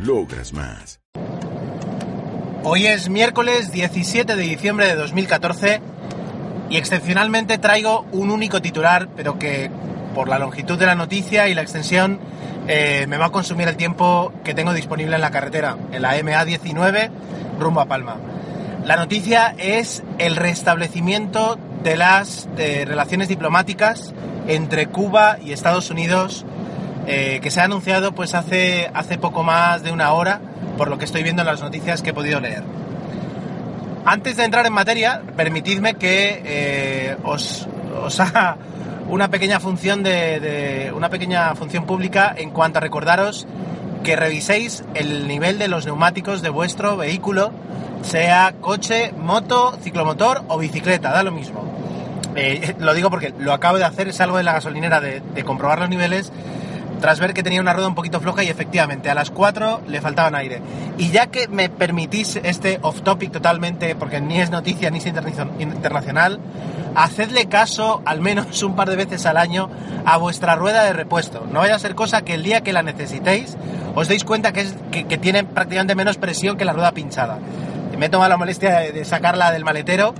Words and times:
Logras 0.00 0.52
más. 0.52 1.00
Hoy 2.64 2.86
es 2.86 3.08
miércoles 3.08 3.70
17 3.72 4.36
de 4.36 4.42
diciembre 4.42 4.86
de 4.86 4.96
2014 4.96 5.80
y 6.68 6.76
excepcionalmente 6.76 7.58
traigo 7.58 8.04
un 8.10 8.30
único 8.30 8.60
titular, 8.60 9.08
pero 9.16 9.38
que 9.38 9.70
por 10.14 10.28
la 10.28 10.38
longitud 10.38 10.78
de 10.78 10.86
la 10.86 10.94
noticia 10.94 11.48
y 11.48 11.54
la 11.54 11.62
extensión 11.62 12.18
eh, 12.66 13.06
me 13.08 13.18
va 13.18 13.26
a 13.26 13.30
consumir 13.30 13.68
el 13.68 13.76
tiempo 13.76 14.32
que 14.42 14.54
tengo 14.54 14.72
disponible 14.72 15.14
en 15.14 15.20
la 15.20 15.30
carretera, 15.30 15.76
en 15.92 16.02
la 16.02 16.18
MA19 16.18 17.10
rumbo 17.60 17.80
a 17.80 17.86
Palma. 17.86 18.16
La 18.84 18.96
noticia 18.96 19.54
es 19.58 20.02
el 20.18 20.36
restablecimiento 20.36 21.58
de 21.82 21.96
las 21.96 22.48
relaciones 22.56 23.28
diplomáticas 23.28 24.12
entre 24.48 24.86
Cuba 24.88 25.38
y 25.42 25.52
Estados 25.52 25.90
Unidos 25.90 26.44
eh, 27.06 27.40
que 27.42 27.50
se 27.50 27.60
ha 27.60 27.64
anunciado 27.64 28.12
pues 28.12 28.34
hace, 28.34 28.90
hace 28.94 29.18
poco 29.18 29.42
más 29.42 29.82
de 29.82 29.92
una 29.92 30.12
hora 30.12 30.40
por 30.78 30.88
lo 30.88 30.98
que 30.98 31.04
estoy 31.04 31.22
viendo 31.22 31.42
en 31.42 31.46
las 31.46 31.60
noticias 31.60 32.02
que 32.02 32.10
he 32.10 32.14
podido 32.14 32.40
leer. 32.40 32.62
Antes 34.06 34.36
de 34.36 34.44
entrar 34.44 34.66
en 34.66 34.72
materia, 34.72 35.22
permitidme 35.36 35.94
que 35.94 36.42
eh, 36.44 37.16
os, 37.22 37.68
haga 38.18 38.56
una 39.08 39.28
pequeña 39.28 39.60
función 39.60 40.02
de, 40.02 40.92
una 40.94 41.08
pequeña 41.08 41.54
función 41.54 41.86
pública 41.86 42.34
en 42.36 42.50
cuanto 42.50 42.78
a 42.78 42.80
recordaros 42.80 43.46
que 44.02 44.16
reviséis 44.16 44.84
el 44.94 45.26
nivel 45.26 45.58
de 45.58 45.68
los 45.68 45.86
neumáticos 45.86 46.42
de 46.42 46.50
vuestro 46.50 46.96
vehículo, 46.96 47.52
sea 48.02 48.54
coche, 48.60 49.12
moto, 49.16 49.78
ciclomotor 49.82 50.44
o 50.48 50.58
bicicleta, 50.58 51.10
da 51.10 51.22
lo 51.22 51.32
mismo. 51.32 51.64
Eh, 52.36 52.74
lo 52.78 52.92
digo 52.92 53.08
porque 53.08 53.32
lo 53.38 53.52
acabo 53.52 53.78
de 53.78 53.84
hacer, 53.84 54.12
salgo 54.12 54.36
de 54.36 54.42
la 54.42 54.52
gasolinera 54.52 55.00
de 55.00 55.44
comprobar 55.44 55.78
los 55.78 55.88
niveles 55.88 56.32
tras 57.00 57.20
ver 57.20 57.34
que 57.34 57.42
tenía 57.42 57.60
una 57.60 57.72
rueda 57.72 57.88
un 57.88 57.94
poquito 57.94 58.20
floja 58.20 58.44
y 58.44 58.48
efectivamente 58.48 59.10
a 59.10 59.14
las 59.14 59.30
4 59.30 59.82
le 59.88 60.00
faltaban 60.00 60.34
aire. 60.34 60.60
Y 60.98 61.10
ya 61.10 61.26
que 61.26 61.48
me 61.48 61.68
permitís 61.68 62.36
este 62.36 62.78
off 62.82 63.02
topic 63.02 63.30
totalmente, 63.30 63.94
porque 63.94 64.20
ni 64.20 64.40
es 64.40 64.50
noticia 64.50 64.90
ni 64.90 64.98
es 64.98 65.06
internacional, 65.06 66.40
hacedle 66.94 67.46
caso 67.46 68.02
al 68.04 68.20
menos 68.20 68.62
un 68.62 68.76
par 68.76 68.88
de 68.88 68.96
veces 68.96 69.26
al 69.26 69.36
año 69.36 69.68
a 70.04 70.16
vuestra 70.16 70.56
rueda 70.56 70.84
de 70.84 70.92
repuesto. 70.92 71.46
No 71.50 71.60
vaya 71.60 71.74
a 71.74 71.78
ser 71.78 71.94
cosa 71.94 72.22
que 72.22 72.34
el 72.34 72.42
día 72.42 72.62
que 72.62 72.72
la 72.72 72.82
necesitéis 72.82 73.56
os 73.94 74.08
deis 74.08 74.24
cuenta 74.24 74.52
que, 74.52 74.62
es, 74.62 74.74
que, 74.90 75.18
tiene 75.18 75.44
prácticamente 75.44 75.94
menos 75.94 76.16
presión 76.16 76.56
que 76.56 76.64
la 76.64 76.72
rueda 76.72 76.92
pinchada. 76.92 77.38
Me 77.98 78.06
he 78.06 78.08
tomado 78.08 78.28
la 78.28 78.36
molestia 78.36 78.80
de, 78.80 79.04
sacarla 79.04 79.52
del 79.52 79.64
maletero 79.64 80.14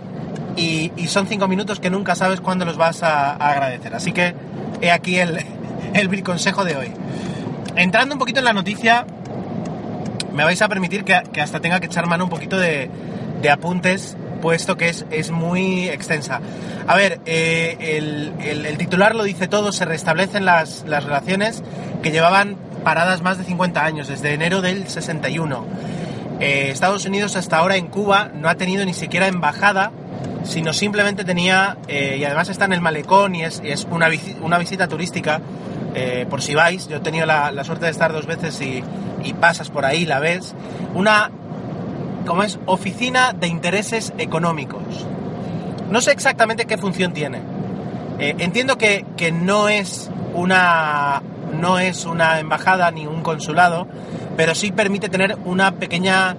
y, 0.57 0.93
son 1.09 1.27
5 1.27 1.49
minutos 1.49 1.81
que 1.81 1.91
nunca 1.91 2.15
sabes 2.15 2.41
cuándo 2.41 2.65
los 2.65 2.77
vas 2.77 3.03
a 3.03 3.33
agradecer. 3.35 3.95
Así 3.95 4.13
que 4.13 4.35
he 4.81 4.93
aquí 4.93 5.19
el, 5.19 5.45
el 5.95 6.23
consejo 6.23 6.65
de 6.65 6.77
hoy. 6.77 6.93
Entrando 7.77 8.15
un 8.15 8.19
poquito 8.19 8.41
en 8.41 8.45
la 8.45 8.53
noticia, 8.53 9.07
me 10.33 10.45
vais 10.45 10.61
a 10.61 10.69
permitir 10.69 11.05
que, 11.05 11.41
hasta 11.41 11.61
tenga 11.61 11.81
que 11.81 11.87
echar 11.87 12.07
mano 12.07 12.25
un 12.25 12.31
poquito 12.31 12.59
de, 12.59 12.91
apuntes, 13.51 14.17
puesto 14.43 14.77
que 14.77 14.89
es, 14.89 15.07
es, 15.11 15.31
muy 15.31 15.89
extensa. 15.89 16.41
A 16.87 16.97
ver, 16.97 17.21
eh, 17.27 17.99
el, 18.43 18.77
titular 18.77 19.15
lo 19.15 19.23
dice 19.23 19.49
todo, 19.49 19.73
se 19.73 19.85
restablecen 19.85 20.45
las, 20.45 20.83
relaciones 20.87 21.63
que 22.03 22.11
llevaban 22.11 22.57
paradas 22.83 23.23
más 23.23 23.39
de 23.39 23.45
50 23.45 23.85
años, 23.85 24.09
desde 24.09 24.35
enero 24.35 24.61
del 24.61 24.89
61. 24.89 25.67
Eh, 26.41 26.71
Estados 26.71 27.07
Unidos 27.07 27.37
hasta 27.37 27.59
ahora 27.59 27.77
en 27.77 27.87
Cuba 27.87 28.31
no 28.35 28.49
ha 28.49 28.57
tenido 28.57 28.85
ni 28.85 28.95
siquiera 28.95 29.29
embajada, 29.29 29.93
sino 30.43 30.73
simplemente 30.73 31.25
tenía, 31.25 31.79
eh, 31.87 32.17
y 32.19 32.25
además 32.25 32.49
está 32.49 32.65
en 32.65 32.73
el 32.73 32.81
malecón 32.81 33.35
y 33.35 33.45
es, 33.45 33.63
es 33.65 33.87
una, 33.91 34.09
una 34.43 34.59
visita 34.59 34.89
turística 34.89 35.41
eh, 35.95 36.27
por 36.29 36.43
si 36.43 36.55
vais, 36.55 36.89
yo 36.89 36.97
he 36.97 37.01
tenido 37.01 37.25
la, 37.25 37.65
suerte 37.65 37.85
de 37.85 37.93
estar 37.93 38.13
dos 38.13 38.27
veces 38.27 38.61
y, 38.61 38.83
pasas 39.35 39.71
por 39.71 39.85
ahí, 39.85 40.05
la 40.05 40.19
ves, 40.19 40.55
una, 40.95 41.31
como 42.27 42.43
es, 42.43 42.59
oficina 42.67 43.33
de 43.33 43.47
intereses 43.47 44.13
económicos. 44.19 44.83
No 45.91 46.01
sé 46.01 46.11
exactamente 46.11 46.67
qué 46.67 46.77
función 46.79 47.13
tiene. 47.13 47.39
Eh, 48.19 48.35
entiendo 48.39 48.77
que, 48.77 49.05
no 49.33 49.69
es 49.69 50.11
una 50.35 51.23
no 51.61 51.79
es 51.79 52.05
una 52.05 52.41
embajada 52.41 52.91
ni 52.91 53.07
un 53.07 53.23
consulado, 53.23 53.87
pero 54.37 54.57
sí 54.57 54.73
permite 54.73 55.09
tener 55.09 55.39
una 55.45 55.77
pequeña 55.77 56.37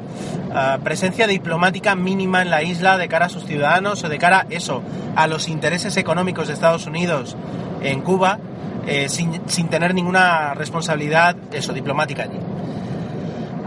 ah, 0.53 0.77
presencia 0.83 1.25
diplomática 1.25 1.95
mínima 1.95 2.41
en 2.41 2.49
la 2.49 2.63
isla 2.63 2.97
de 2.97 3.07
cara 3.07 3.27
a 3.27 3.29
sus 3.29 3.45
ciudadanos 3.45 4.03
o 4.03 4.09
de 4.09 4.17
cara 4.17 4.45
eso 4.49 4.83
a 5.15 5.27
los 5.27 5.47
intereses 5.47 5.95
económicos 5.95 6.47
de 6.47 6.53
Estados 6.53 6.85
Unidos 6.85 7.37
en 7.81 8.01
Cuba 8.01 8.39
eh, 8.87 9.09
sin, 9.09 9.67
tener 9.69 9.93
ninguna 9.93 10.53
responsabilidad 10.53 11.35
eso, 11.51 11.73
diplomática 11.73 12.23
allí. 12.23 12.39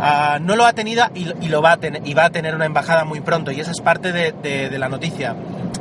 Ah, 0.01 0.39
no 0.41 0.55
lo 0.55 0.65
ha 0.65 0.73
tenido 0.75 1.05
y, 1.15 1.49
lo 1.49 1.61
va 1.61 1.73
a 1.73 1.77
tener, 1.79 2.07
y 2.07 2.15
va 2.15 2.27
a 2.27 2.31
tener 2.31 2.55
una 2.55 2.67
embajada 2.67 3.05
muy 3.05 3.21
pronto, 3.21 3.51
y 3.51 3.61
esa 3.61 3.73
es 3.73 3.81
parte 3.81 4.13
de, 4.13 4.79
la 4.79 4.89
noticia. 4.89 5.35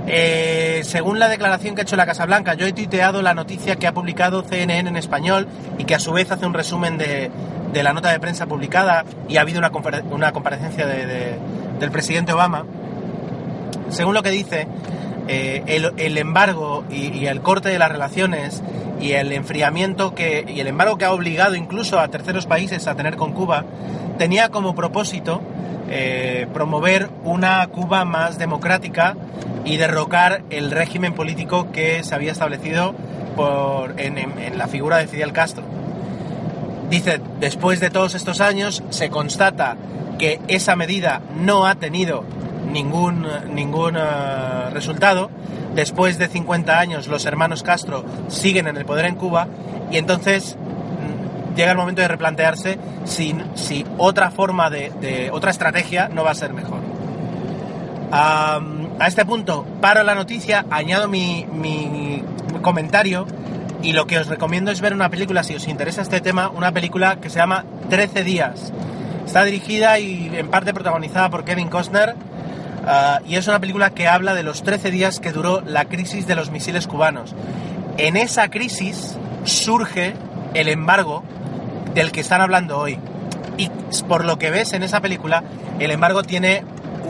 Eh, 0.08 0.82
según 0.86 1.20
la 1.20 1.30
declaración 1.30 1.76
que 1.76 1.82
ha 1.82 1.84
hecho 1.84 1.96
la 1.96 2.08
Casa 2.08 2.26
Blanca, 2.26 2.56
yo 2.56 2.66
he 2.66 2.74
tuiteado 2.74 3.22
la 3.22 3.36
noticia 3.36 3.76
que 3.76 3.86
ha 3.86 3.94
publicado 3.94 4.42
CNN 4.42 4.90
en 4.90 4.98
español 4.98 5.48
y 5.78 5.84
que 5.84 5.94
a 5.94 6.00
su 6.00 6.14
vez 6.14 6.32
hace 6.32 6.46
un 6.46 6.54
resumen 6.54 6.98
de, 6.98 7.30
la 7.74 7.94
nota 7.94 8.10
de 8.10 8.20
prensa 8.20 8.48
publicada 8.48 9.06
y 9.30 9.38
ha 9.38 9.42
habido 9.42 9.60
una, 9.60 9.72
una 10.10 10.32
comparecencia 10.32 10.88
del 10.88 11.92
presidente 11.92 12.34
Obama. 12.34 12.66
Según 13.90 14.16
lo 14.16 14.24
que 14.24 14.32
dice, 14.32 14.68
eh, 15.28 15.64
el, 15.98 16.18
embargo 16.18 16.84
y, 16.90 17.26
el 17.26 17.42
corte 17.42 17.70
de 17.70 17.80
las 17.80 17.92
relaciones 17.92 18.64
y 19.02 19.12
el 19.12 19.32
enfriamiento 19.32 20.16
que, 20.16 20.46
y 20.48 20.60
el 20.60 20.68
embargo 20.68 20.98
que 20.98 21.06
ha 21.06 21.12
obligado 21.12 21.56
incluso 21.56 22.00
a 22.00 22.08
terceros 22.08 22.46
países 22.46 22.88
a 22.88 22.96
tener 22.96 23.16
con 23.16 23.34
Cuba 23.34 23.66
tenía 24.18 24.50
como 24.50 24.74
propósito 24.74 25.42
eh, 25.90 26.48
promover 26.54 27.10
una 27.24 27.66
Cuba 27.68 28.06
más 28.06 28.38
democrática 28.38 29.16
y 29.66 29.78
derrocar 29.78 30.44
el 30.50 30.72
régimen 30.72 31.14
político 31.14 31.72
que 31.72 32.04
se 32.04 32.16
había 32.16 32.32
establecido 32.32 32.96
por, 33.36 34.00
en 34.00 34.58
la 34.58 34.68
figura 34.68 34.98
de 34.98 35.08
Fidel 35.08 35.34
Castro. 35.34 35.64
Dice, 36.90 37.20
después 37.40 37.82
de 37.82 37.90
todos 37.90 38.16
estos 38.16 38.40
años 38.40 38.82
se 38.90 39.10
constata 39.10 39.76
que 40.18 40.40
esa 40.48 40.76
medida 40.76 41.22
no 41.36 41.68
ha 41.68 41.76
tenido 41.76 42.24
ningún, 42.72 43.28
ningún 43.54 43.96
eh, 43.98 44.70
resultado. 44.72 45.30
Después 45.76 46.18
de 46.18 46.28
50 46.28 46.80
años 46.80 47.08
los 47.08 47.26
hermanos 47.26 47.64
Castro 47.64 48.04
siguen 48.28 48.68
en 48.68 48.78
el 48.78 48.86
poder 48.86 49.06
en 49.06 49.16
Cuba 49.16 49.48
y 49.92 49.98
entonces 49.98 50.56
mm, 50.56 51.56
llega 51.56 51.72
el 51.72 51.78
momento 51.78 52.02
de 52.02 52.08
replantearse 52.08 52.80
si, 53.06 53.36
si 53.56 53.86
otra 53.98 54.32
forma 54.32 54.70
de, 54.70 55.30
otra 55.32 55.52
estrategia 55.52 56.10
no 56.10 56.24
va 56.24 56.32
a 56.32 56.36
ser 56.36 56.54
mejor. 56.54 56.80
a 58.12 58.60
este 59.06 59.26
punto 59.26 59.66
paro 59.82 60.04
la 60.04 60.16
noticia, 60.16 60.66
añado 60.72 61.08
mi, 61.08 61.46
mi 61.52 62.24
comentario 62.62 63.28
y 63.82 63.94
lo 63.94 64.08
que 64.08 64.18
os 64.18 64.28
recomiendo 64.28 64.72
es 64.72 64.82
ver 64.82 64.94
una 64.94 65.10
película, 65.10 65.44
si 65.44 65.56
os 65.56 65.68
interesa 65.68 66.02
este 66.02 66.22
tema, 66.22 66.50
una 66.50 66.72
película 66.72 67.18
que 67.18 67.30
se 67.30 67.38
llama 67.38 67.66
13 67.90 68.24
días. 68.24 68.74
Está 69.26 69.44
dirigida 69.44 70.00
y 70.00 70.32
en 70.36 70.48
parte 70.48 70.74
protagonizada 70.74 71.30
por 71.30 71.44
Kevin 71.44 71.70
Costner 71.70 72.16
Ah, 72.90 73.20
y 73.28 73.36
es 73.36 73.46
una 73.50 73.60
película 73.60 73.90
que 73.90 74.08
habla 74.08 74.34
de 74.34 74.44
los 74.44 74.64
13 74.64 74.92
días 74.92 75.20
que 75.20 75.34
duró 75.34 75.60
la 75.60 75.86
crisis 75.86 76.26
de 76.26 76.36
los 76.36 76.52
misiles 76.52 76.88
cubanos. 76.88 77.36
En 77.98 78.16
esa 78.16 78.50
crisis 78.50 79.18
surge 79.44 80.14
el 80.54 80.70
embargo 80.70 81.22
del 81.94 82.14
que 82.14 82.22
están 82.22 82.40
hablando 82.40 82.78
hoy. 82.78 82.98
Y 83.58 83.70
por 84.08 84.24
lo 84.24 84.40
que 84.40 84.52
ves 84.52 84.72
en 84.72 84.84
esa 84.84 85.02
película, 85.02 85.44
el 85.80 85.92
embargo 85.92 86.24
tiene 86.24 86.64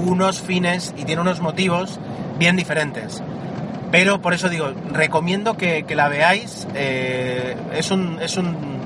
unos 0.04 0.42
fines 0.42 0.96
y 0.98 1.04
tiene 1.04 1.22
unos 1.22 1.42
motivos 1.42 2.00
bien 2.40 2.56
diferentes. 2.56 3.22
Pero 3.92 4.20
por 4.20 4.34
eso 4.34 4.50
digo, 4.50 4.74
recomiendo 4.92 5.58
que, 5.58 5.86
la 5.96 6.10
veáis. 6.10 6.68
Eh, 6.74 7.56
es, 7.74 7.92
un, 7.92 8.18
es 8.20 8.36
un 8.38 8.77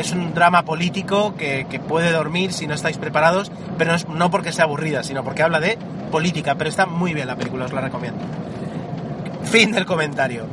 es 0.00 0.12
un 0.12 0.34
drama 0.34 0.64
político 0.64 1.34
que, 1.36 1.80
puede 1.86 2.12
dormir 2.12 2.52
si 2.52 2.66
no 2.66 2.74
estáis 2.74 2.98
preparados, 2.98 3.50
pero 3.76 3.96
no, 4.08 4.30
porque 4.30 4.52
sea 4.52 4.64
aburrida, 4.64 5.02
sino 5.02 5.24
porque 5.24 5.42
habla 5.42 5.60
de 5.60 5.78
política, 6.10 6.54
pero 6.56 6.70
está 6.70 6.86
muy 6.86 7.14
bien 7.14 7.26
la 7.26 7.36
película, 7.36 7.64
os 7.64 7.72
la 7.72 7.80
recomiendo. 7.80 8.20
Fin 9.44 9.72
del 9.72 9.86
comentario. 9.86 10.46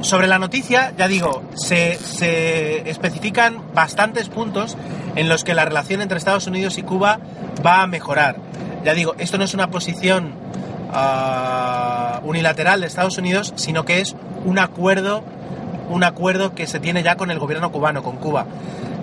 sobre 0.00 0.26
la 0.26 0.38
noticia, 0.38 0.92
ya 0.96 1.08
digo, 1.08 1.42
se, 1.54 1.96
se 1.96 2.88
especifican 2.88 3.62
bastantes 3.74 4.28
puntos 4.28 4.76
en 5.14 5.28
los 5.28 5.44
que 5.44 5.54
la 5.54 5.64
relación 5.64 6.00
entre 6.00 6.18
Estados 6.18 6.46
Unidos 6.46 6.78
y 6.78 6.82
Cuba 6.82 7.18
va 7.64 7.82
a 7.82 7.86
mejorar. 7.86 8.36
Ya 8.84 8.94
digo, 8.94 9.14
esto 9.18 9.38
no 9.38 9.44
es 9.44 9.54
una 9.54 9.68
posición 9.68 10.32
uh, 10.92 12.26
unilateral 12.26 12.80
de 12.80 12.86
Estados 12.86 13.18
Unidos, 13.18 13.52
sino 13.56 13.84
que 13.84 14.00
es 14.00 14.14
un 14.44 14.58
acuerdo, 14.58 15.24
un 15.88 16.04
acuerdo 16.04 16.54
que 16.54 16.66
se 16.66 16.80
tiene 16.80 17.02
ya 17.02 17.16
con 17.16 17.30
el 17.30 17.38
gobierno 17.38 17.72
cubano, 17.72 18.02
con 18.02 18.16
Cuba. 18.16 18.46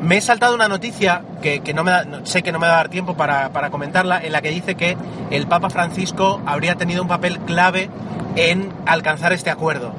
Me 0.02 0.18
he 0.18 0.22
saltado 0.22 0.54
una 0.54 0.68
noticia 0.68 1.22
que, 1.42 1.62
que 1.62 1.74
no 1.74 1.84
me 1.84 1.92
da, 1.92 2.06
sé 2.24 2.44
que 2.44 2.52
no 2.52 2.60
me 2.60 2.68
va 2.68 2.74
a 2.74 2.78
dar 2.78 2.90
tiempo 2.90 3.16
para, 3.16 3.50
para, 3.50 3.70
comentarla, 3.70 4.22
en 4.22 4.34
la 4.34 4.42
que 4.42 4.50
dice 4.50 4.76
que 4.76 4.98
el 5.32 5.48
Papa 5.48 5.70
Francisco 5.70 6.42
habría 6.46 6.76
tenido 6.76 7.02
un 7.02 7.08
papel 7.08 7.40
clave 7.40 7.90
en 8.36 8.72
alcanzar 8.86 9.32
este 9.32 9.50
acuerdo. 9.50 9.94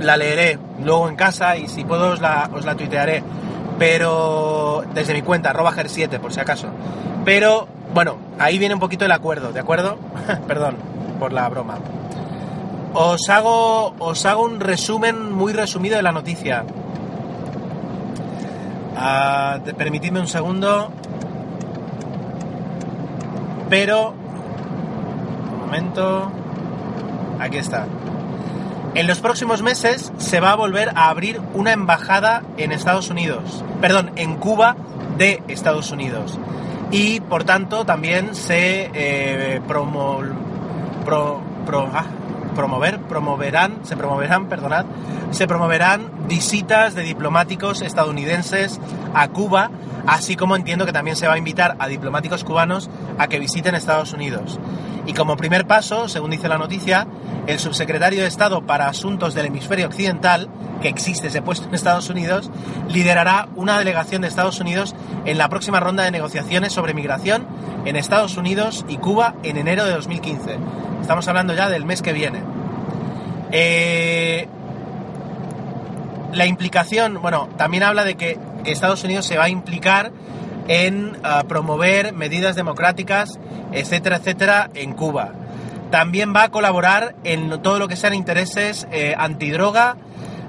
La 0.00 0.16
leeré 0.16 0.58
luego 0.84 1.08
en 1.08 1.16
casa 1.16 1.56
y 1.56 1.68
si 1.68 1.84
puedo 1.84 2.12
os 2.12 2.20
la, 2.20 2.50
os 2.52 2.64
la 2.64 2.76
tuitearé, 2.76 3.24
pero 3.78 4.84
desde 4.94 5.14
mi 5.14 5.22
cuenta, 5.22 5.50
arroba 5.50 5.74
7 5.74 6.20
por 6.20 6.32
si 6.32 6.40
acaso. 6.40 6.68
Pero 7.24 7.66
bueno, 7.92 8.18
ahí 8.38 8.58
viene 8.58 8.74
un 8.74 8.80
poquito 8.80 9.04
el 9.04 9.12
acuerdo, 9.12 9.52
¿de 9.52 9.60
acuerdo? 9.60 9.98
Perdón 10.46 10.76
por 11.18 11.32
la 11.32 11.48
broma. 11.48 11.78
Os 12.94 13.28
hago, 13.28 13.94
os 13.98 14.24
hago 14.24 14.44
un 14.44 14.60
resumen 14.60 15.32
muy 15.32 15.52
resumido 15.52 15.96
de 15.96 16.02
la 16.02 16.12
noticia. 16.12 16.64
Uh, 18.96 19.76
permitidme 19.76 20.20
un 20.20 20.28
segundo. 20.28 20.90
Pero... 23.68 24.14
Un 25.52 25.60
momento. 25.60 26.30
Aquí 27.38 27.58
está. 27.58 27.86
En 28.94 29.06
los 29.06 29.20
próximos 29.20 29.60
meses 29.60 30.10
se 30.16 30.40
va 30.40 30.52
a 30.52 30.56
volver 30.56 30.90
a 30.94 31.10
abrir 31.10 31.42
una 31.52 31.72
embajada 31.72 32.42
en 32.56 32.72
Estados 32.72 33.10
Unidos. 33.10 33.62
Perdón, 33.82 34.12
en 34.16 34.36
Cuba 34.36 34.74
de 35.18 35.42
Estados 35.48 35.90
Unidos. 35.90 36.38
Y 36.90 37.20
por 37.20 37.44
tanto 37.44 37.84
también 37.84 38.34
se 38.34 38.90
eh, 38.94 39.60
promo, 39.68 40.20
pro, 41.04 41.40
pro, 41.66 41.90
ah, 41.92 42.06
promover, 42.56 42.98
promoverán, 43.00 43.80
se 43.84 43.96
promoverán, 43.96 44.48
perdonad, 44.48 44.86
se 45.30 45.46
promoverán 45.46 46.10
visitas 46.26 46.94
de 46.94 47.02
diplomáticos 47.02 47.82
estadounidenses 47.82 48.80
a 49.14 49.28
Cuba, 49.28 49.70
así 50.06 50.34
como 50.34 50.56
entiendo 50.56 50.86
que 50.86 50.92
también 50.92 51.16
se 51.16 51.28
va 51.28 51.34
a 51.34 51.38
invitar 51.38 51.76
a 51.78 51.86
diplomáticos 51.86 52.42
cubanos 52.42 52.90
a 53.18 53.28
que 53.28 53.38
visiten 53.38 53.74
Estados 53.74 54.12
Unidos. 54.12 54.58
Y 55.06 55.12
como 55.12 55.36
primer 55.36 55.68
paso, 55.68 56.08
según 56.08 56.32
dice 56.32 56.48
la 56.48 56.58
noticia, 56.58 57.06
el 57.46 57.60
subsecretario 57.60 58.22
de 58.22 58.26
Estado 58.26 58.62
para 58.62 58.88
Asuntos 58.88 59.34
del 59.34 59.46
Hemisferio 59.46 59.86
Occidental, 59.86 60.48
que 60.82 60.88
existe 60.88 61.28
ese 61.28 61.42
puesto 61.42 61.68
en 61.68 61.74
Estados 61.74 62.10
Unidos, 62.10 62.50
liderará 62.88 63.48
una 63.54 63.78
delegación 63.78 64.22
de 64.22 64.28
Estados 64.28 64.58
Unidos 64.58 64.96
en 65.24 65.38
la 65.38 65.48
próxima 65.48 65.78
ronda 65.78 66.02
de 66.02 66.10
negociaciones 66.10 66.72
sobre 66.72 66.92
migración 66.92 67.46
en 67.86 67.96
Estados 67.96 68.36
Unidos 68.36 68.84
y 68.88 68.98
Cuba 68.98 69.34
en 69.42 69.56
enero 69.56 69.84
de 69.84 69.92
2015. 69.92 70.58
Estamos 71.00 71.26
hablando 71.28 71.54
ya 71.54 71.70
del 71.70 71.84
mes 71.84 72.02
que 72.02 72.12
viene. 72.12 72.42
Eh, 73.52 74.48
la 76.32 76.46
implicación, 76.46 77.22
bueno, 77.22 77.48
también 77.56 77.84
habla 77.84 78.04
de 78.04 78.16
que 78.16 78.38
Estados 78.64 79.04
Unidos 79.04 79.24
se 79.24 79.38
va 79.38 79.44
a 79.44 79.48
implicar 79.48 80.12
en 80.68 81.16
uh, 81.16 81.46
promover 81.46 82.12
medidas 82.12 82.56
democráticas, 82.56 83.38
etcétera, 83.72 84.16
etcétera, 84.16 84.70
en 84.74 84.92
Cuba. 84.92 85.30
También 85.90 86.34
va 86.34 86.42
a 86.42 86.48
colaborar 86.50 87.14
en 87.24 87.62
todo 87.62 87.78
lo 87.78 87.88
que 87.88 87.96
sean 87.96 88.14
intereses 88.14 88.88
eh, 88.90 89.14
antidroga, 89.16 89.96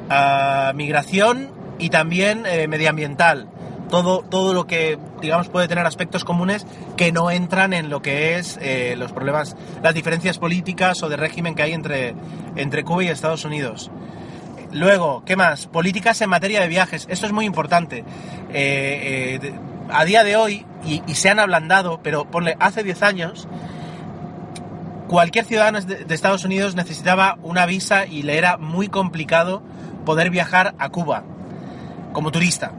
uh, 0.10 0.76
migración 0.76 1.52
y 1.78 1.90
también 1.90 2.46
eh, 2.48 2.68
medioambiental. 2.68 3.48
Todo, 3.90 4.20
todo 4.20 4.54
lo 4.54 4.68
que, 4.68 5.00
digamos, 5.22 5.48
puede 5.48 5.68
tener 5.68 5.86
aspectos 5.86 6.26
comunes 6.26 6.66
que 6.98 7.12
no 7.12 7.32
entran 7.32 7.72
en 7.72 7.90
lo 7.90 8.02
que 8.02 8.38
es 8.38 8.60
eh, 8.62 8.96
los 8.98 9.14
problemas, 9.14 9.56
las 9.82 9.94
diferencias 9.94 10.40
políticas 10.40 11.02
o 11.04 11.10
de 11.10 11.16
régimen 11.16 11.56
que 11.56 11.64
hay 11.64 11.74
entre, 11.74 12.14
entre 12.58 12.84
Cuba 12.84 13.06
y 13.06 13.08
Estados 13.08 13.46
Unidos. 13.46 13.90
Luego, 14.72 15.24
¿qué 15.26 15.36
más? 15.36 15.68
Políticas 15.68 16.22
en 16.22 16.30
materia 16.30 16.60
de 16.60 16.68
viajes. 16.68 17.08
Esto 17.10 17.26
es 17.26 17.32
muy 17.32 17.46
importante. 17.46 18.04
Eh, 18.54 19.40
eh, 19.42 19.54
a 19.90 20.04
día 20.04 20.24
de 20.24 20.36
hoy, 20.36 20.66
y, 20.86 21.02
se 21.16 21.30
han 21.30 21.40
ablandado, 21.40 22.02
pero 22.04 22.30
ponle, 22.30 22.58
hace 22.60 22.84
10 22.84 23.02
años, 23.04 23.48
cualquier 25.08 25.46
ciudadano 25.46 25.80
de 25.82 26.14
Estados 26.14 26.44
Unidos 26.44 26.76
necesitaba 26.76 27.38
una 27.42 27.66
visa 27.66 28.06
y 28.06 28.24
le 28.24 28.38
era 28.38 28.58
muy 28.58 28.90
complicado 28.90 29.64
poder 30.06 30.30
viajar 30.30 30.76
a 30.78 30.90
Cuba 30.90 31.24
como 32.12 32.32
turista. 32.32 32.72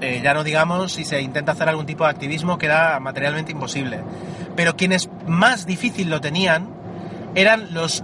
Eh, 0.00 0.20
ya 0.22 0.32
no 0.32 0.44
digamos 0.44 0.92
si 0.92 1.04
se 1.04 1.20
intenta 1.20 1.52
hacer 1.52 1.68
algún 1.68 1.86
tipo 1.86 2.04
de 2.04 2.10
activismo 2.10 2.58
que 2.58 2.66
era 2.66 2.98
materialmente 3.00 3.52
imposible. 3.52 4.00
Pero 4.56 4.76
quienes 4.76 5.10
más 5.26 5.66
difícil 5.66 6.08
lo 6.10 6.20
tenían 6.20 6.68
eran 7.34 7.74
los 7.74 8.02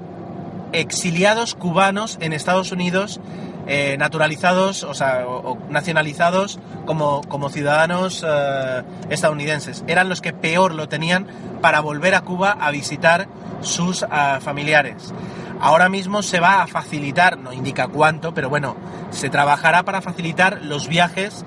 exiliados 0.73 1.55
cubanos 1.55 2.19
en 2.21 2.33
Estados 2.33 2.71
Unidos 2.73 3.21
eh, 3.69 3.97
naturalizados, 3.99 4.85
o 4.85 4.95
sea, 4.95 5.25
nacionalizados 5.69 6.61
como, 6.85 7.23
como 7.23 7.49
ciudadanos 7.49 8.25
eh, 8.27 8.83
estadounidenses. 9.11 9.83
Eran 9.89 10.09
los 10.09 10.21
que 10.21 10.33
peor 10.33 10.75
lo 10.75 10.89
tenían 10.89 11.27
para 11.61 11.81
volver 11.81 12.15
a 12.15 12.21
Cuba 12.21 12.57
a 12.61 12.71
visitar 12.71 13.27
sus 13.63 14.03
uh, 14.03 14.41
familiares. 14.41 15.13
Ahora 15.61 15.89
mismo 15.89 16.23
se 16.23 16.39
va 16.39 16.63
a 16.63 16.67
facilitar, 16.67 17.39
no 17.39 17.53
indica 17.53 17.89
cuánto, 17.89 18.35
pero 18.35 18.49
bueno, 18.49 18.77
se 19.11 19.31
trabajará 19.31 19.83
para 19.83 20.03
facilitar 20.03 20.61
los 20.63 20.87
viajes 20.87 21.45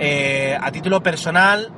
eh, 0.00 0.58
a 0.60 0.72
título 0.72 1.02
personal 1.02 1.70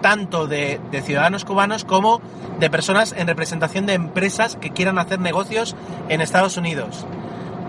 tanto 0.00 0.46
de, 0.46 0.80
ciudadanos 1.04 1.44
cubanos 1.44 1.84
como 1.84 2.20
de 2.58 2.70
personas 2.70 3.14
en 3.16 3.26
representación 3.26 3.86
de 3.86 3.94
empresas 3.94 4.56
que 4.56 4.70
quieran 4.70 4.98
hacer 4.98 5.20
negocios 5.20 5.76
en 6.08 6.20
Estados 6.20 6.56
Unidos. 6.56 7.06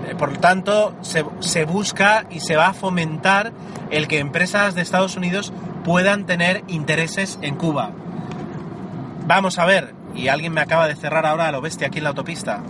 Eh, 0.08 0.16
por 0.16 0.32
lo 0.32 0.40
tanto, 0.40 0.96
se, 1.02 1.64
busca 1.66 2.26
y 2.30 2.40
se 2.40 2.56
va 2.56 2.68
a 2.68 2.74
fomentar 2.74 3.52
el 3.92 4.08
que 4.08 4.20
empresas 4.20 4.76
de 4.76 4.82
Estados 4.82 5.18
Unidos 5.18 5.54
puedan 5.84 6.26
tener 6.26 6.64
intereses 6.68 7.38
en 7.42 7.56
Cuba. 7.56 7.92
Vamos 9.28 9.60
a 9.60 9.66
ver, 9.66 9.94
y 10.16 10.28
alguien 10.28 10.54
me 10.54 10.62
acaba 10.62 10.88
de 10.88 10.96
cerrar 10.96 11.26
ahora 11.26 11.48
a 11.48 11.52
lo 11.52 11.62
bestia 11.62 11.88
aquí 11.88 11.98
en 11.98 12.06
la 12.06 12.10
autopista. 12.12 12.62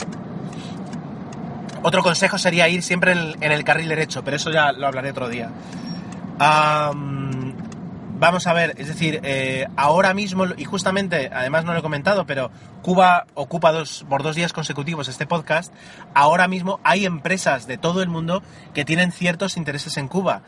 Otro 1.82 2.04
consejo 2.04 2.38
sería 2.38 2.68
ir 2.68 2.84
siempre 2.84 3.14
en 3.14 3.18
el, 3.18 3.38
en 3.40 3.52
el 3.54 3.64
carril 3.64 3.88
derecho, 3.88 4.24
pero 4.24 4.36
eso 4.36 4.52
ya 4.52 4.74
lo 4.74 4.88
hablaré 4.88 5.12
otro 5.12 5.30
día. 5.30 5.50
Um, 6.40 7.19
vamos 8.20 8.48
a 8.48 8.54
ver, 8.54 8.76
es 8.78 8.88
decir, 8.88 9.22
eh, 9.24 9.68
ahora 9.78 10.14
mismo, 10.14 10.46
y 10.58 10.66
justamente, 10.66 11.30
además 11.34 11.64
no 11.64 11.74
lo 11.74 11.80
he 11.80 11.82
comentado, 11.82 12.26
pero 12.26 12.52
Cuba 12.82 13.26
ocupa 13.34 13.72
dos, 13.72 14.06
por 14.10 14.24
dos 14.24 14.36
días 14.36 14.54
consecutivos 14.54 15.08
este 15.08 15.26
podcast, 15.26 15.74
ahora 16.14 16.48
mismo 16.48 16.80
hay 16.84 17.06
empresas 17.06 17.66
de 17.66 17.78
todo 17.78 18.02
el 18.04 18.10
mundo 18.10 18.44
que 18.74 18.86
tienen 18.86 19.12
ciertos 19.12 19.58
intereses 19.58 19.98
en 19.98 20.08
Cuba. 20.08 20.42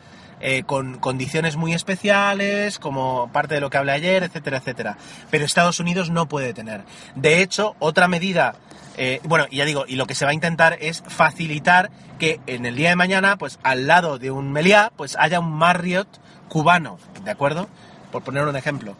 Eh, 0.44 0.64
con 0.64 0.98
condiciones 0.98 1.56
muy 1.56 1.72
especiales, 1.72 2.80
como 2.80 3.30
parte 3.32 3.54
de 3.54 3.60
lo 3.60 3.70
que 3.70 3.76
hablé 3.76 3.92
ayer, 3.92 4.24
etcétera, 4.24 4.56
etcétera. 4.56 4.98
Pero 5.30 5.44
Estados 5.44 5.78
Unidos 5.78 6.10
no 6.10 6.26
puede 6.26 6.52
tener. 6.52 6.82
De 7.14 7.42
hecho, 7.42 7.76
otra 7.78 8.08
medida 8.08 8.56
eh, 8.96 9.20
bueno, 9.24 9.46
ya 9.50 9.64
digo, 9.64 9.84
y 9.88 9.96
lo 9.96 10.06
que 10.06 10.14
se 10.14 10.24
va 10.24 10.32
a 10.32 10.34
intentar 10.34 10.76
es 10.80 11.02
facilitar 11.06 11.90
que 12.18 12.40
en 12.46 12.66
el 12.66 12.76
día 12.76 12.90
de 12.90 12.96
mañana, 12.96 13.38
pues 13.38 13.58
al 13.62 13.86
lado 13.86 14.18
de 14.18 14.30
un 14.30 14.52
Meliá, 14.52 14.92
pues 14.96 15.16
haya 15.18 15.40
un 15.40 15.52
Marriott 15.52 16.08
cubano, 16.48 16.98
¿de 17.24 17.30
acuerdo? 17.30 17.68
Por 18.10 18.22
poner 18.22 18.44
un 18.44 18.56
ejemplo. 18.56 18.96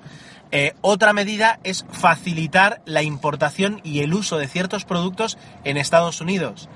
Eh, 0.50 0.74
otra 0.80 1.12
medida 1.12 1.60
es 1.62 1.84
facilitar 1.90 2.82
la 2.84 3.02
importación 3.02 3.80
y 3.84 4.00
el 4.00 4.14
uso 4.14 4.38
de 4.38 4.48
ciertos 4.48 4.84
productos 4.84 5.38
en 5.64 5.76
Estados 5.76 6.20
Unidos. 6.20 6.68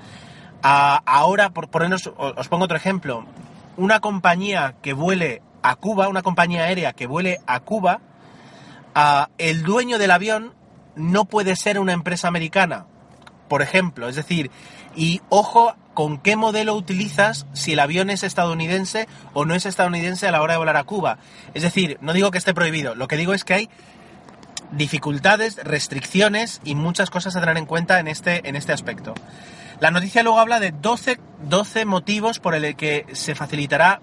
Ah, 0.63 1.01
ahora, 1.05 1.49
por 1.49 1.69
ponernos, 1.69 2.11
os 2.17 2.47
pongo 2.47 2.65
otro 2.65 2.77
ejemplo. 2.77 3.25
Una 3.77 3.99
compañía 3.99 4.75
que 4.81 4.93
vuele 4.93 5.41
a 5.61 5.75
Cuba, 5.75 6.07
una 6.07 6.21
compañía 6.21 6.63
aérea 6.63 6.93
que 6.93 7.07
vuele 7.07 7.39
a 7.47 7.59
Cuba, 7.61 8.01
el 9.37 9.63
dueño 9.63 9.97
del 9.97 10.11
avión 10.11 10.53
no 10.95 11.25
puede 11.25 11.55
ser 11.55 11.79
una 11.79 11.93
empresa 11.93 12.27
americana, 12.27 12.85
por 13.47 13.61
ejemplo. 13.61 14.09
Es 14.09 14.15
decir, 14.15 14.51
y 14.95 15.21
ojo 15.29 15.75
con 15.93 16.17
qué 16.17 16.35
modelo 16.35 16.75
utilizas 16.75 17.45
si 17.53 17.73
el 17.73 17.79
avión 17.79 18.09
es 18.09 18.23
estadounidense 18.23 19.07
o 19.33 19.45
no 19.45 19.55
es 19.55 19.65
estadounidense 19.65 20.27
a 20.27 20.31
la 20.31 20.41
hora 20.41 20.53
de 20.53 20.59
volar 20.59 20.77
a 20.77 20.83
Cuba. 20.83 21.17
Es 21.53 21.63
decir, 21.63 21.97
no 22.01 22.13
digo 22.13 22.31
que 22.31 22.37
esté 22.37 22.53
prohibido, 22.53 22.95
lo 22.95 23.07
que 23.07 23.17
digo 23.17 23.33
es 23.33 23.43
que 23.43 23.53
hay 23.53 23.69
dificultades, 24.71 25.57
restricciones 25.63 26.61
y 26.63 26.75
muchas 26.75 27.09
cosas 27.09 27.35
a 27.35 27.39
tener 27.39 27.57
en 27.57 27.65
cuenta 27.65 27.99
en 27.99 28.07
este, 28.07 28.47
en 28.47 28.55
este 28.55 28.73
aspecto. 28.73 29.13
La 29.79 29.91
noticia 29.91 30.23
luego 30.23 30.39
habla 30.39 30.59
de 30.59 30.71
12, 30.71 31.19
12 31.43 31.85
motivos 31.85 32.39
por 32.39 32.55
el 32.55 32.75
que 32.75 33.05
se 33.13 33.35
facilitará 33.35 34.01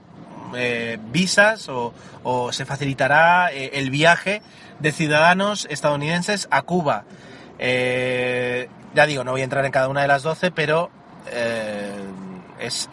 eh, 0.56 0.98
visas 1.10 1.68
o, 1.68 1.92
se 2.52 2.64
facilitará 2.64 3.52
eh, 3.52 3.72
el 3.74 3.90
viaje 3.90 4.40
de 4.78 4.92
ciudadanos 4.92 5.66
estadounidenses 5.70 6.48
a 6.50 6.62
Cuba. 6.62 7.04
Eh, 7.58 8.68
ya 8.94 9.06
digo, 9.06 9.24
no 9.24 9.32
voy 9.32 9.42
a 9.42 9.44
entrar 9.44 9.64
en 9.64 9.72
cada 9.72 9.88
una 9.88 10.02
de 10.02 10.08
las 10.08 10.22
12, 10.22 10.50
pero 10.52 10.90
es, 12.58 12.88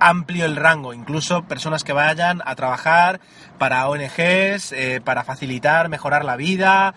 amplio 0.00 0.44
el 0.44 0.56
rango, 0.56 0.92
incluso 0.92 1.44
personas 1.44 1.84
que 1.84 1.92
vayan 1.92 2.42
a 2.44 2.54
trabajar 2.56 3.20
para 3.58 3.88
ONGs, 3.88 4.74
para 5.04 5.24
facilitar, 5.24 5.88
mejorar 5.88 6.24
la 6.24 6.36
vida, 6.36 6.94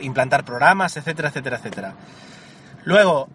implantar 0.00 0.44
programas, 0.44 0.96
etcétera, 0.96 1.28
etcétera, 1.28 1.56
etcétera. 1.56 1.94
Luego, 2.84 3.28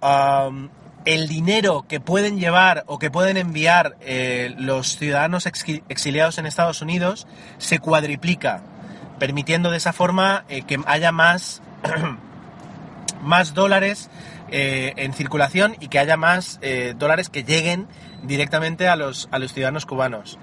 el 1.05 1.27
dinero 1.27 1.86
que 1.88 2.00
pueden 2.00 2.39
llevar 2.39 2.83
o 2.88 2.98
que 3.00 3.12
pueden 3.12 3.38
enviar 3.38 3.98
eh, 4.01 4.53
los 4.57 4.98
ciudadanos 4.98 5.45
exi- 5.45 5.83
exiliados 5.89 6.38
en 6.38 6.45
Estados 6.45 6.81
Unidos 6.81 7.27
se 7.57 7.79
cuadriplica, 7.79 8.62
permitiendo 9.19 9.69
de 9.72 9.77
esa 9.77 9.93
forma 9.93 10.45
eh, 10.50 10.62
que 10.63 10.79
haya 10.86 11.12
más, 11.12 11.62
más 13.22 13.53
dólares 13.53 14.10
eh, 14.50 14.93
en 14.98 15.13
circulación 15.13 15.75
y 15.79 15.88
que 15.88 16.00
haya 16.00 16.17
más 16.17 16.60
dólares 16.95 17.29
que 17.29 17.43
lleguen 17.43 17.88
directamente 18.24 18.88
a 18.88 18.95
los, 18.95 19.27
a 19.31 19.39
los 19.39 19.53
ciudadanos 19.53 19.86
cubanos. 19.86 20.38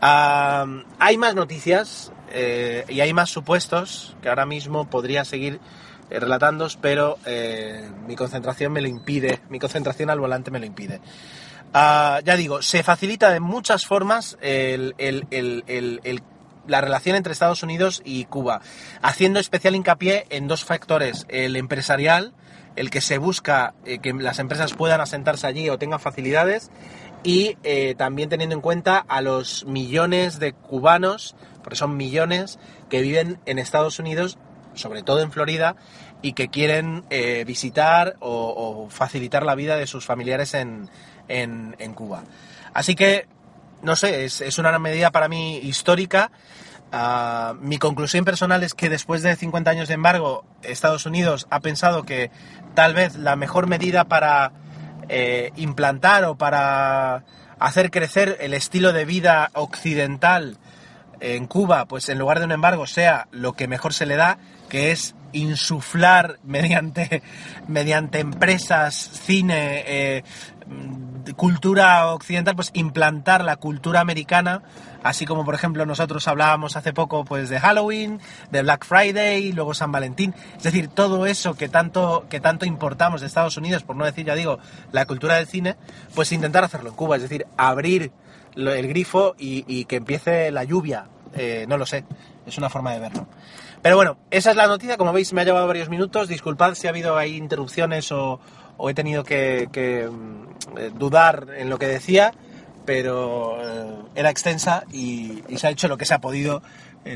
Hay 0.00 1.16
más 1.16 1.34
noticias 1.34 2.12
y 2.88 3.00
hay 3.00 3.12
más 3.14 3.30
supuestos 3.30 4.16
que 4.20 4.28
ahora 4.28 4.44
mismo 4.46 4.90
podría 4.90 5.24
seguir 5.24 5.60
relatando, 6.10 6.68
pero 6.80 7.18
eh, 7.26 7.88
mi 8.06 8.16
concentración 8.16 8.72
me 8.72 8.80
lo 8.80 8.88
impide, 8.88 9.40
mi 9.48 9.58
concentración 9.58 10.10
al 10.10 10.20
volante 10.20 10.50
me 10.50 10.58
lo 10.58 10.66
impide. 10.66 11.00
Ah, 11.74 12.20
ya 12.24 12.36
digo, 12.36 12.62
se 12.62 12.82
facilita 12.82 13.30
de 13.30 13.40
muchas 13.40 13.86
formas 13.86 14.38
el- 14.40 14.94
el- 14.98 15.26
el- 15.30 16.22
la 16.66 16.80
relación 16.80 17.16
entre 17.16 17.32
Estados 17.32 17.62
Unidos 17.62 18.02
y 18.04 18.24
Cuba, 18.24 18.60
haciendo 19.02 19.38
especial 19.38 19.76
hincapié 19.76 20.26
en 20.30 20.48
dos 20.48 20.64
factores, 20.64 21.26
el 21.28 21.56
empresarial, 21.56 22.34
el 22.76 22.90
que 22.90 23.00
se 23.00 23.18
busca 23.18 23.74
eh, 23.84 23.98
que 24.00 24.12
las 24.12 24.38
empresas 24.38 24.74
puedan 24.74 25.00
asentarse 25.00 25.46
allí 25.46 25.68
o 25.70 25.78
tengan 25.78 26.00
facilidades, 26.00 26.70
y 27.22 27.56
eh, 27.62 27.94
también 27.96 28.28
teniendo 28.28 28.54
en 28.54 28.60
cuenta 28.60 28.98
a 28.98 29.20
los 29.20 29.64
millones 29.64 30.38
de 30.38 30.52
cubanos, 30.52 31.34
porque 31.62 31.76
son 31.76 31.96
millones, 31.96 32.58
que 32.90 33.00
viven 33.00 33.38
en 33.46 33.58
Estados 33.58 33.98
Unidos, 33.98 34.38
sobre 34.76 35.02
todo 35.02 35.20
en 35.20 35.32
Florida, 35.32 35.74
y 36.22 36.32
que 36.32 36.48
quieren 36.48 37.04
eh, 37.10 37.44
visitar 37.46 38.16
o, 38.20 38.86
facilitar 38.90 39.42
la 39.44 39.54
vida 39.54 39.76
de 39.76 39.86
sus 39.86 40.06
familiares 40.06 40.54
en, 40.54 40.88
en- 41.28 41.74
en 41.78 41.92
Cuba. 41.94 42.22
Así 42.72 42.94
que, 42.94 43.26
no 43.82 43.96
sé, 43.96 44.24
es, 44.24 44.40
es 44.40 44.58
una 44.58 44.78
medida 44.78 45.10
para 45.10 45.28
mí 45.28 45.58
histórica. 45.58 46.30
Ah, 46.92 47.54
mi 47.60 47.78
conclusión 47.78 48.24
personal 48.24 48.62
es 48.62 48.72
que 48.74 48.88
después 48.88 49.22
de 49.22 49.34
50 49.34 49.70
años 49.70 49.88
de 49.88 49.94
embargo, 49.94 50.44
Estados 50.62 51.04
Unidos 51.04 51.46
ha 51.50 51.60
pensado 51.60 52.04
que 52.04 52.30
tal 52.74 52.94
vez 52.94 53.16
la 53.16 53.34
mejor 53.36 53.66
medida 53.66 54.04
para 54.04 54.52
eh, 55.08 55.50
implantar 55.56 56.24
o 56.24 56.36
para 56.36 57.24
hacer 57.58 57.90
crecer 57.90 58.36
el 58.40 58.54
estilo 58.54 58.92
de 58.92 59.04
vida 59.04 59.50
occidental 59.54 60.58
en 61.20 61.46
Cuba, 61.46 61.86
pues 61.86 62.08
en 62.08 62.18
lugar 62.18 62.38
de 62.38 62.44
un 62.44 62.52
embargo, 62.52 62.86
sea 62.86 63.28
lo 63.30 63.54
que 63.54 63.68
mejor 63.68 63.92
se 63.92 64.06
le 64.06 64.16
da, 64.16 64.38
que 64.68 64.90
es 64.90 65.14
insuflar 65.32 66.38
mediante, 66.44 67.22
mediante 67.68 68.20
empresas, 68.20 68.94
cine, 68.94 69.84
eh, 69.86 70.24
cultura 71.36 72.12
occidental, 72.12 72.54
pues 72.54 72.70
implantar 72.74 73.44
la 73.44 73.56
cultura 73.56 74.00
americana, 74.00 74.62
así 75.02 75.26
como 75.26 75.44
por 75.44 75.54
ejemplo 75.54 75.86
nosotros 75.86 76.26
hablábamos 76.28 76.76
hace 76.76 76.92
poco 76.92 77.24
pues 77.24 77.48
de 77.48 77.60
Halloween, 77.60 78.20
de 78.50 78.62
Black 78.62 78.84
Friday, 78.84 79.52
luego 79.52 79.74
San 79.74 79.92
Valentín, 79.92 80.34
es 80.56 80.62
decir, 80.62 80.88
todo 80.88 81.26
eso 81.26 81.54
que 81.54 81.68
tanto, 81.68 82.26
que 82.28 82.40
tanto 82.40 82.66
importamos 82.66 83.20
de 83.20 83.26
Estados 83.26 83.56
Unidos, 83.56 83.82
por 83.82 83.96
no 83.96 84.04
decir 84.04 84.26
ya 84.26 84.34
digo, 84.34 84.58
la 84.92 85.06
cultura 85.06 85.36
del 85.36 85.46
cine, 85.46 85.76
pues 86.14 86.32
intentar 86.32 86.64
hacerlo 86.64 86.90
en 86.90 86.96
Cuba, 86.96 87.16
es 87.16 87.22
decir, 87.22 87.46
abrir 87.56 88.12
el 88.56 88.88
grifo 88.88 89.34
y, 89.38 89.84
que 89.84 89.96
empiece 89.96 90.50
la 90.50 90.64
lluvia. 90.64 91.06
Eh, 91.34 91.66
no 91.68 91.76
lo 91.76 91.86
sé, 91.86 92.04
es 92.46 92.58
una 92.58 92.70
forma 92.70 92.92
de 92.92 93.00
verlo. 93.00 93.26
Pero 93.82 93.96
bueno, 93.96 94.16
esa 94.30 94.50
es 94.50 94.56
la 94.56 94.66
noticia. 94.66 94.96
Como 94.96 95.12
veis, 95.12 95.32
me 95.32 95.42
ha 95.42 95.44
llevado 95.44 95.66
varios 95.66 95.88
minutos. 95.88 96.28
Disculpad 96.28 96.74
si 96.74 96.86
ha 96.86 96.90
habido 96.90 97.16
ahí 97.16 97.36
interrupciones 97.36 98.10
o, 98.10 98.40
he 98.88 98.94
tenido 98.94 99.24
que, 99.24 99.68
mm, 100.10 100.78
eh, 100.78 100.90
dudar 100.94 101.48
en 101.56 101.70
lo 101.70 101.78
que 101.78 101.86
decía, 101.86 102.32
pero 102.84 103.58
eh, 103.60 103.96
era 104.14 104.30
extensa 104.30 104.84
y, 104.92 105.42
y 105.48 105.58
se 105.58 105.66
ha 105.66 105.70
hecho 105.70 105.88
lo 105.88 105.98
que 105.98 106.04
se 106.04 106.14
ha 106.14 106.20
podido 106.20 106.62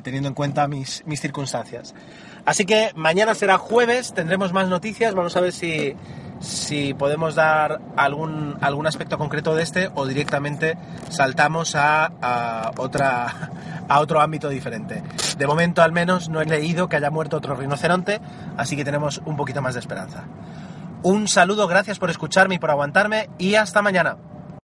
teniendo 0.04 0.28
en 0.28 0.34
cuenta 0.34 0.68
mis, 0.68 1.04
mis 1.04 1.20
circunstancias. 1.20 1.96
Así 2.44 2.64
que 2.64 2.92
mañana 2.94 3.34
será 3.34 3.58
jueves, 3.58 4.14
tendremos 4.14 4.52
más 4.52 4.68
noticias. 4.68 5.16
Vamos 5.16 5.36
a 5.36 5.40
ver 5.40 5.52
si, 5.52 5.96
si 6.40 6.94
podemos 6.94 7.34
dar 7.34 7.80
algún, 7.96 8.56
algún 8.60 8.86
aspecto 8.86 9.18
concreto 9.18 9.54
de 9.54 9.62
este 9.62 9.90
o 9.94 10.06
directamente 10.06 10.76
saltamos 11.10 11.74
a, 11.74 12.06
a 12.20 12.72
otra, 12.76 13.50
a 13.88 14.00
otro 14.00 14.20
ámbito 14.20 14.48
diferente. 14.48 15.02
De 15.38 15.46
momento 15.46 15.82
al 15.82 15.92
menos 15.92 16.28
no 16.28 16.40
he 16.40 16.46
leído 16.46 16.88
que 16.88 16.96
haya 16.96 17.10
muerto 17.10 17.36
otro 17.36 17.54
rinoceronte, 17.54 18.20
así 18.56 18.76
que 18.76 18.84
tenemos 18.84 19.20
un 19.24 19.36
poquito 19.36 19.62
más 19.62 19.74
de 19.74 19.80
esperanza. 19.80 20.24
Un 21.02 21.28
saludo, 21.28 21.66
gracias 21.66 21.98
por 21.98 22.10
escucharme 22.10 22.56
y 22.56 22.58
por 22.58 22.70
aguantarme 22.70 23.30
y 23.38 23.54
hasta 23.54 23.80
mañana. 23.80 24.16